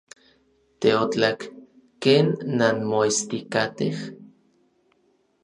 [0.81, 1.39] Teotlak.
[2.03, 3.93] ¿Ken nanmoestikatej?